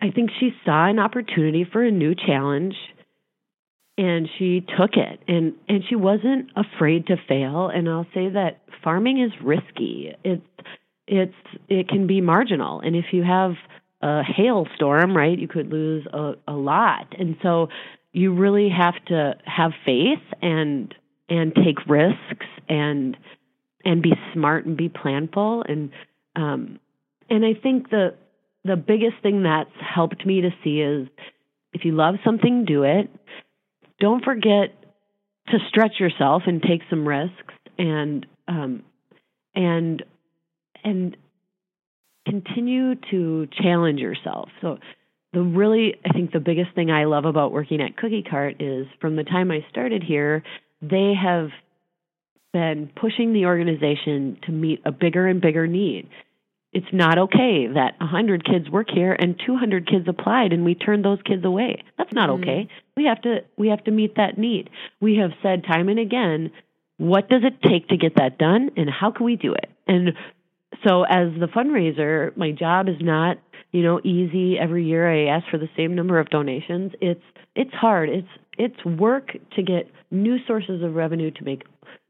[0.00, 2.74] I think she saw an opportunity for a new challenge
[3.98, 8.60] and she took it and and she wasn't afraid to fail and I'll say that
[8.82, 10.14] farming is risky.
[10.24, 10.42] It's
[11.06, 11.34] it's
[11.68, 13.52] it can be marginal and if you have
[14.02, 17.14] a hailstorm, right, you could lose a, a lot.
[17.18, 17.68] And so
[18.12, 20.94] you really have to have faith and
[21.28, 23.16] and take risks and
[23.84, 25.90] and be smart and be planful and
[26.36, 26.78] um
[27.30, 28.14] and I think the
[28.64, 31.08] the biggest thing that's helped me to see is
[31.72, 33.10] if you love something, do it.
[34.02, 34.74] Don't forget
[35.46, 38.82] to stretch yourself and take some risks and um,
[39.54, 40.02] and
[40.82, 41.16] and
[42.26, 44.48] continue to challenge yourself.
[44.60, 44.78] So
[45.32, 48.88] the really I think the biggest thing I love about working at Cookie Cart is
[49.00, 50.42] from the time I started here,
[50.82, 51.50] they have
[52.52, 56.08] been pushing the organization to meet a bigger and bigger need
[56.72, 61.04] it's not okay that 100 kids work here and 200 kids applied and we turned
[61.04, 61.84] those kids away.
[61.98, 62.42] That's not mm-hmm.
[62.42, 62.68] okay.
[62.96, 64.70] We have to we have to meet that need.
[65.00, 66.50] We have said time and again,
[66.96, 69.70] what does it take to get that done and how can we do it?
[69.86, 70.12] And
[70.86, 73.38] so as the fundraiser, my job is not,
[73.70, 74.58] you know, easy.
[74.58, 76.92] Every year I ask for the same number of donations.
[77.00, 77.22] It's
[77.54, 78.08] it's hard.
[78.08, 81.64] It's it's work to get new sources of revenue to make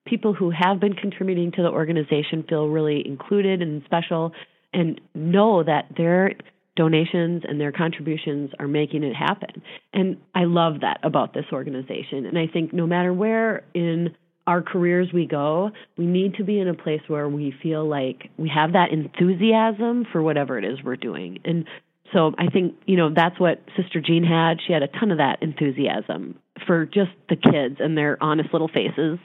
[0.07, 4.33] people who have been contributing to the organization feel really included and special
[4.73, 6.33] and know that their
[6.77, 9.63] donations and their contributions are making it happen.
[9.93, 12.25] And I love that about this organization.
[12.25, 14.15] And I think no matter where in
[14.47, 18.31] our careers we go, we need to be in a place where we feel like
[18.39, 21.39] we have that enthusiasm for whatever it is we're doing.
[21.45, 21.67] And
[22.13, 24.59] so I think, you know, that's what Sister Jean had.
[24.67, 28.69] She had a ton of that enthusiasm for just the kids and their honest little
[28.69, 29.19] faces.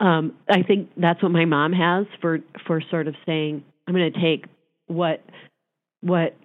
[0.00, 4.12] Um, I think that's what my mom has for for sort of saying, I'm going
[4.12, 4.46] to take
[4.86, 5.22] what
[6.00, 6.36] what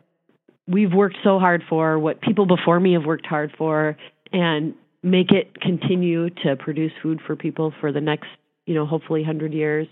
[0.68, 3.98] we've worked so hard for, what people before me have worked hard for,
[4.32, 4.74] and
[5.04, 8.28] make it continue to produce food for people for the next,
[8.66, 9.88] you know, hopefully 100 years.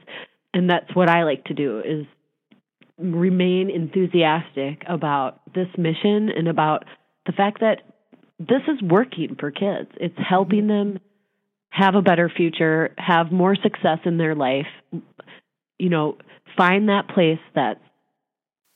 [0.53, 2.05] And that's what I like to do is
[2.97, 6.85] remain enthusiastic about this mission and about
[7.25, 7.81] the fact that
[8.39, 9.89] this is working for kids.
[9.97, 10.93] It's helping mm-hmm.
[10.93, 10.99] them
[11.71, 14.67] have a better future, have more success in their life,
[15.77, 16.17] you know,
[16.57, 17.79] find that place that's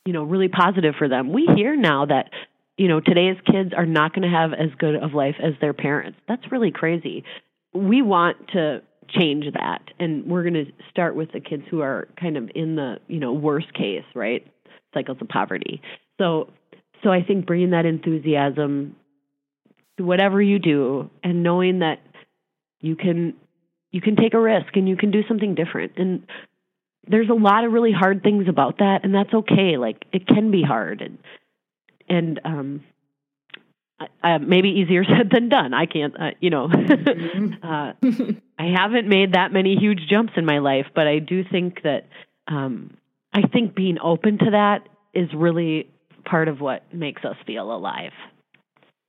[0.04, 1.32] you know, really positive for them.
[1.32, 2.30] We hear now that,
[2.76, 5.72] you know, today's kids are not going to have as good of life as their
[5.72, 6.18] parents.
[6.28, 7.24] That's really crazy.
[7.72, 12.08] We want to change that and we're going to start with the kids who are
[12.20, 14.46] kind of in the, you know, worst case, right?
[14.92, 15.82] Cycles of poverty.
[16.18, 16.50] So
[17.02, 18.96] so I think bringing that enthusiasm
[19.98, 22.00] to whatever you do and knowing that
[22.80, 23.34] you can
[23.92, 25.92] you can take a risk and you can do something different.
[25.96, 26.26] And
[27.08, 29.76] there's a lot of really hard things about that and that's okay.
[29.76, 31.18] Like it can be hard and
[32.08, 32.84] and um
[34.22, 35.72] uh, maybe easier said than done.
[35.74, 36.68] I can't uh, you know.
[37.24, 37.66] Mm-hmm.
[37.66, 37.92] uh,
[38.58, 42.06] i haven't made that many huge jumps in my life but i do think that
[42.46, 42.96] um
[43.32, 45.88] i think being open to that is really
[46.24, 48.12] part of what makes us feel alive.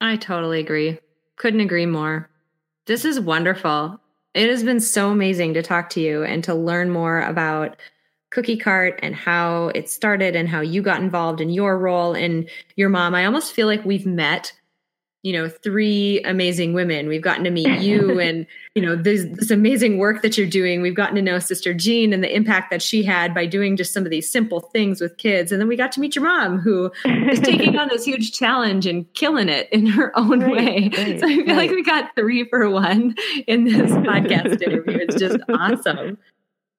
[0.01, 0.99] I totally agree.
[1.37, 2.29] Couldn't agree more.
[2.85, 3.99] This is wonderful.
[4.33, 7.77] It has been so amazing to talk to you and to learn more about
[8.35, 12.49] Cookie Cart and how it started and how you got involved in your role and
[12.75, 13.15] your mom.
[13.15, 14.51] I almost feel like we've met
[15.23, 17.07] you know three amazing women.
[17.07, 20.81] We've gotten to meet you and you know this, this amazing work that you're doing.
[20.81, 23.93] We've gotten to know sister jean and the impact that she had by doing just
[23.93, 25.53] some of these simple things with kids.
[25.53, 28.85] And then we got to meet your mom who is taking on this huge challenge
[28.85, 30.91] and killing it in her own right, way.
[30.97, 31.55] right, so i feel right.
[31.55, 33.15] like we got three for one
[33.47, 34.97] in this podcast interview.
[34.97, 36.17] It's just awesome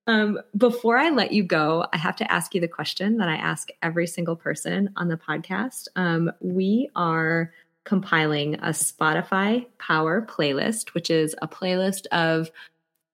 [0.07, 3.37] um, before I let you go, I have to ask you the question that I
[3.37, 5.89] ask every single person on the podcast.
[5.97, 7.53] Um, we are
[7.85, 12.51] compiling a Spotify Power playlist, which is a playlist of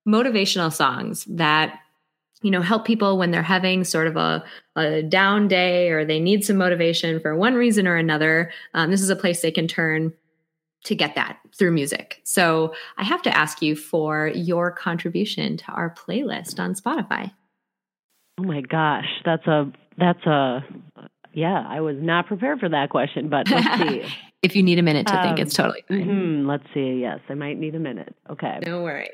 [0.07, 1.78] motivational songs that
[2.43, 6.18] you know help people when they're having sort of a, a down day or they
[6.18, 9.68] need some motivation for one reason or another um, this is a place they can
[9.68, 10.12] turn
[10.85, 15.70] to get that through music so i have to ask you for your contribution to
[15.72, 17.30] our playlist on spotify
[18.39, 20.64] oh my gosh that's a that's a
[21.33, 24.05] yeah i was not prepared for that question but let's see
[24.43, 26.01] if you need a minute to um, think, it's totally fine.
[26.01, 26.99] Mm-hmm, let's see.
[27.01, 28.14] Yes, I might need a minute.
[28.28, 28.59] Okay.
[28.66, 29.09] No worries.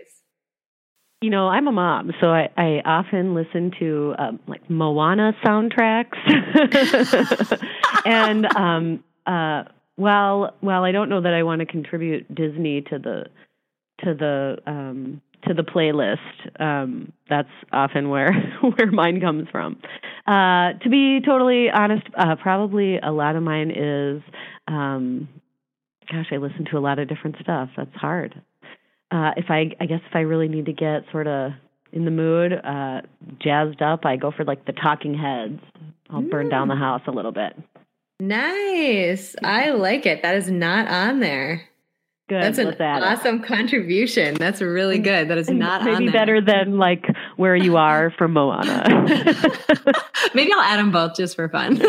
[1.21, 6.17] You know, I'm a mom, so I, I often listen to um, like Moana soundtracks,
[8.07, 9.65] and um, uh,
[9.99, 13.25] while while I don't know that I want to contribute Disney to the
[14.05, 19.81] to the um, to the playlist, um, that's often where where mine comes from.
[20.27, 24.23] Uh, to be totally honest, uh, probably a lot of mine is
[24.69, 25.29] um,
[26.11, 27.71] gosh, I listen to a lot of different stuff.
[27.77, 28.41] That's hard.
[29.11, 31.53] Uh, if I, I guess if I really need to get sort of
[31.93, 33.01] in the mood, uh,
[33.43, 35.61] jazzed up, I go for like the Talking Heads.
[36.11, 36.31] I'll mm.
[36.31, 36.81] burn down the mm.
[36.81, 37.55] house a little bit.
[38.21, 39.37] Nice.
[39.43, 40.23] I like it.
[40.23, 41.69] That is not on there.
[42.29, 42.43] Good.
[42.43, 44.35] That's an awesome contribution.
[44.35, 45.29] That's really good.
[45.29, 47.07] That is not maybe better than like
[47.37, 48.85] where you are from Moana.
[50.35, 51.77] maybe I'll add them both just for fun.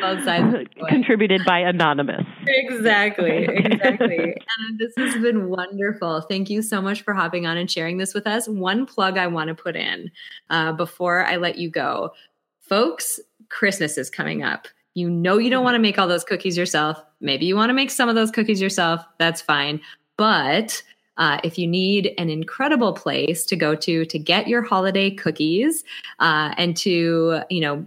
[0.00, 4.16] both sides contributed by anonymous exactly exactly
[4.58, 8.14] and this has been wonderful thank you so much for hopping on and sharing this
[8.14, 10.08] with us one plug i want to put in
[10.50, 12.12] uh, before i let you go
[12.60, 13.18] folks
[13.52, 14.66] christmas is coming up.
[14.94, 17.02] You know you don't want to make all those cookies yourself.
[17.20, 19.04] Maybe you want to make some of those cookies yourself.
[19.18, 19.80] That's fine.
[20.16, 20.82] But
[21.18, 25.84] uh, if you need an incredible place to go to to get your holiday cookies
[26.18, 27.86] uh, and to you know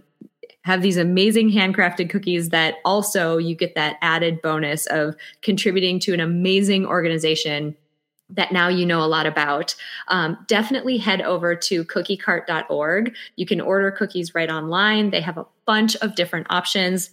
[0.62, 6.14] have these amazing handcrafted cookies that also you get that added bonus of contributing to
[6.14, 7.76] an amazing organization
[8.30, 9.76] that now you know a lot about,
[10.08, 13.16] um, definitely head over to cookiecart.org.
[13.36, 15.12] You can order cookies right online.
[15.12, 17.12] They have a bunch of different options.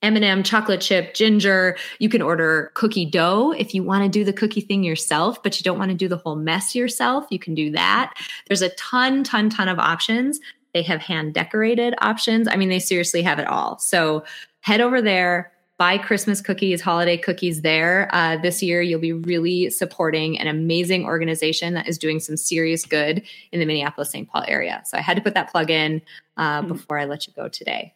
[0.00, 1.76] M&M, chocolate chip, ginger.
[1.98, 5.58] You can order cookie dough if you want to do the cookie thing yourself, but
[5.58, 7.26] you don't want to do the whole mess yourself.
[7.30, 8.14] You can do that.
[8.46, 10.38] There's a ton, ton, ton of options.
[10.72, 12.46] They have hand decorated options.
[12.46, 13.78] I mean, they seriously have it all.
[13.78, 14.24] So
[14.60, 18.08] head over there, buy Christmas cookies, holiday cookies there.
[18.12, 22.84] Uh, this year, you'll be really supporting an amazing organization that is doing some serious
[22.84, 23.22] good
[23.52, 24.28] in the Minneapolis St.
[24.28, 24.82] Paul area.
[24.84, 26.02] So I had to put that plug in
[26.36, 26.68] uh, mm-hmm.
[26.68, 27.94] before I let you go today.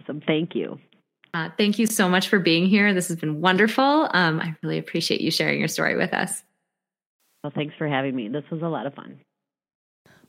[0.00, 0.22] Awesome.
[0.26, 0.80] Thank you.
[1.34, 2.92] Uh, thank you so much for being here.
[2.92, 4.08] This has been wonderful.
[4.12, 6.42] Um, I really appreciate you sharing your story with us.
[7.42, 8.28] Well, thanks for having me.
[8.28, 9.18] This was a lot of fun.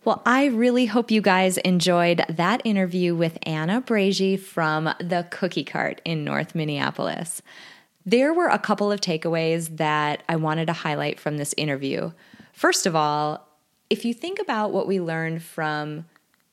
[0.05, 5.63] Well, I really hope you guys enjoyed that interview with Anna Bragi from the Cookie
[5.63, 7.41] Cart in North Minneapolis.
[8.05, 12.11] There were a couple of takeaways that I wanted to highlight from this interview.
[12.51, 13.47] First of all,
[13.89, 16.03] if you think about what we learned from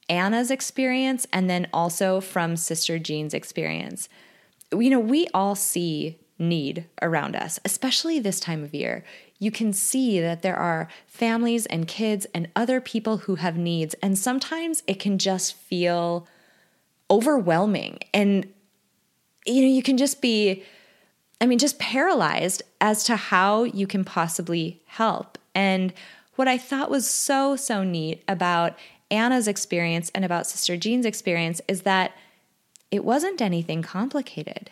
[0.09, 4.09] Anna's experience and then also from Sister Jean's experience,
[4.71, 9.05] you know, we all see need around us, especially this time of year
[9.41, 13.95] you can see that there are families and kids and other people who have needs.
[13.95, 16.28] And sometimes it can just feel
[17.11, 17.99] overwhelming.
[18.14, 18.47] And,
[19.47, 20.62] you know, you can just be,
[21.41, 25.38] I mean, just paralyzed as to how you can possibly help.
[25.55, 25.95] And
[26.36, 28.78] what I thought was so, so neat about
[29.11, 32.12] Anna's experience and about Sister Jean's experience is that
[32.91, 34.70] it wasn't anything complicated.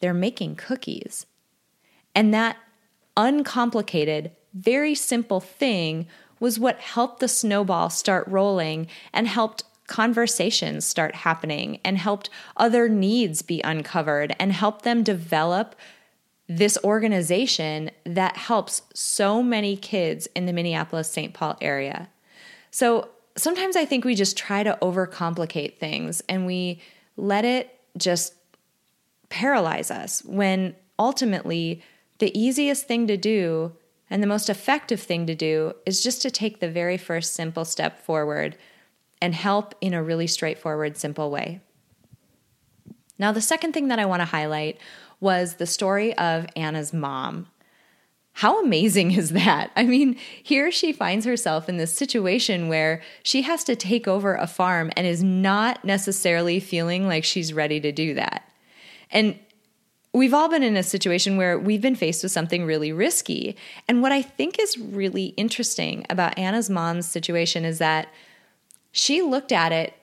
[0.00, 1.26] They're making cookies.
[2.14, 2.56] And that
[3.18, 6.06] uncomplicated, very simple thing
[6.40, 12.88] was what helped the snowball start rolling and helped conversations start happening and helped other
[12.88, 15.74] needs be uncovered and helped them develop
[16.48, 21.34] this organization that helps so many kids in the Minneapolis St.
[21.34, 22.08] Paul area.
[22.70, 26.80] So sometimes I think we just try to overcomplicate things and we
[27.16, 28.34] let it just
[29.28, 31.82] paralyze us when ultimately
[32.18, 33.72] the easiest thing to do
[34.10, 37.64] and the most effective thing to do is just to take the very first simple
[37.64, 38.56] step forward
[39.20, 41.60] and help in a really straightforward, simple way.
[43.18, 44.78] Now, the second thing that I want to highlight
[45.20, 47.48] was the story of Anna's mom.
[48.32, 49.70] How amazing is that?
[49.76, 54.34] I mean, here she finds herself in this situation where she has to take over
[54.34, 58.44] a farm and is not necessarily feeling like she's ready to do that.
[59.10, 59.38] And
[60.12, 63.56] we've all been in a situation where we've been faced with something really risky.
[63.86, 68.08] And what I think is really interesting about Anna's mom's situation is that
[68.90, 69.94] she looked at it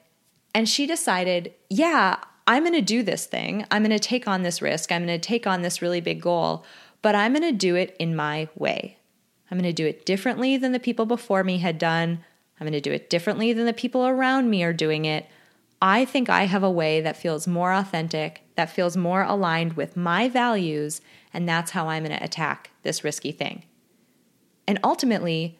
[0.53, 3.65] and she decided, yeah, I'm going to do this thing.
[3.71, 4.91] I'm going to take on this risk.
[4.91, 6.63] I'm going to take on this really big goal,
[7.01, 8.97] but I'm going to do it in my way.
[9.49, 12.23] I'm going to do it differently than the people before me had done.
[12.59, 15.25] I'm going to do it differently than the people around me are doing it.
[15.81, 19.97] I think I have a way that feels more authentic, that feels more aligned with
[19.97, 21.01] my values,
[21.33, 23.65] and that's how I'm going to attack this risky thing.
[24.67, 25.59] And ultimately,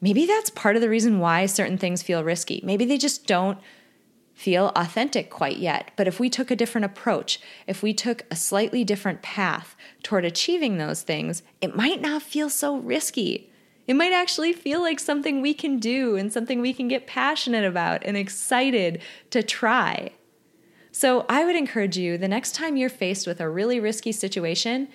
[0.00, 2.60] maybe that's part of the reason why certain things feel risky.
[2.64, 3.58] Maybe they just don't
[4.40, 5.90] feel authentic quite yet.
[5.96, 10.24] But if we took a different approach, if we took a slightly different path toward
[10.24, 13.49] achieving those things, it might not feel so risky.
[13.90, 17.64] It might actually feel like something we can do and something we can get passionate
[17.64, 20.12] about and excited to try.
[20.92, 24.86] So I would encourage you the next time you're faced with a really risky situation,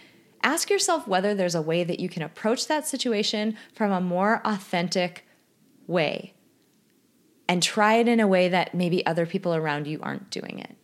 [0.44, 4.40] ask yourself whether there's a way that you can approach that situation from a more
[4.46, 5.26] authentic
[5.88, 6.34] way
[7.50, 10.78] and try it in a way that maybe other people around you aren't doing it.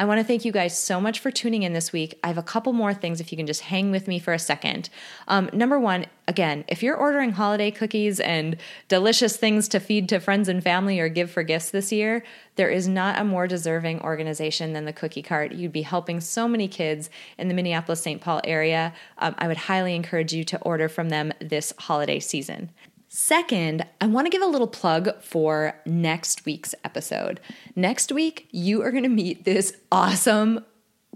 [0.00, 2.18] I want to thank you guys so much for tuning in this week.
[2.24, 4.38] I have a couple more things if you can just hang with me for a
[4.38, 4.88] second.
[5.28, 8.56] Um, number one, again, if you're ordering holiday cookies and
[8.88, 12.24] delicious things to feed to friends and family or give for gifts this year,
[12.56, 15.52] there is not a more deserving organization than the Cookie Cart.
[15.52, 18.22] You'd be helping so many kids in the Minneapolis St.
[18.22, 18.94] Paul area.
[19.18, 22.70] Um, I would highly encourage you to order from them this holiday season.
[23.12, 27.40] Second, I want to give a little plug for next week's episode.
[27.74, 30.64] Next week, you are going to meet this awesome,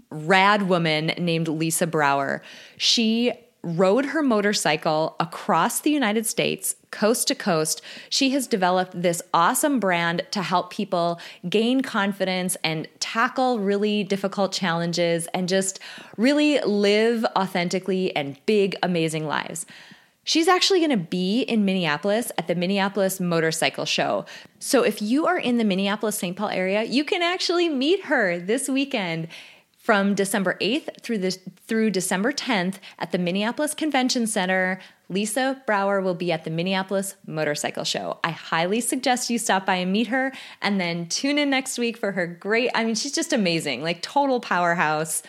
[0.09, 2.41] rad woman named Lisa Brower.
[2.75, 3.31] She
[3.61, 7.81] rode her motorcycle across the United States, coast to coast.
[8.09, 11.17] She has developed this awesome brand to help people
[11.49, 15.79] gain confidence and tackle really difficult challenges and just
[16.17, 19.65] really live authentically and big, amazing lives.
[20.25, 24.25] She's actually going to be in Minneapolis at the Minneapolis Motorcycle Show.
[24.59, 26.35] So if you are in the Minneapolis St.
[26.35, 29.27] Paul area, you can actually meet her this weekend
[29.77, 34.79] from December 8th through the, through December 10th at the Minneapolis Convention Center.
[35.09, 38.17] Lisa Brower will be at the Minneapolis Motorcycle Show.
[38.23, 41.97] I highly suggest you stop by and meet her and then tune in next week
[41.97, 45.21] for her great I mean she's just amazing, like total powerhouse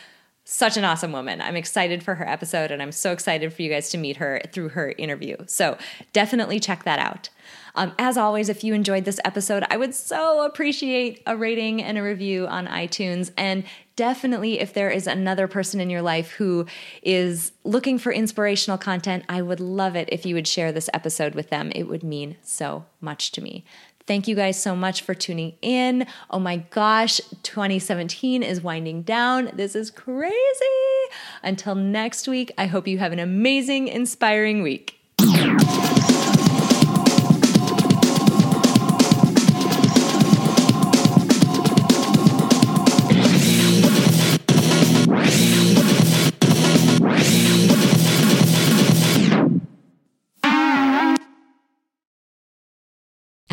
[0.48, 1.40] such an awesome woman.
[1.40, 4.40] I'm excited for her episode and I'm so excited for you guys to meet her
[4.52, 5.36] through her interview.
[5.46, 5.76] So
[6.12, 7.30] definitely check that out.
[7.74, 11.98] Um, as always, if you enjoyed this episode, I would so appreciate a rating and
[11.98, 13.32] a review on iTunes.
[13.36, 13.64] And
[13.96, 16.66] definitely, if there is another person in your life who
[17.02, 21.34] is looking for inspirational content, I would love it if you would share this episode
[21.34, 21.72] with them.
[21.74, 23.64] It would mean so much to me.
[24.06, 26.06] Thank you guys so much for tuning in.
[26.30, 29.50] Oh my gosh, 2017 is winding down.
[29.54, 30.34] This is crazy.
[31.42, 35.00] Until next week, I hope you have an amazing, inspiring week.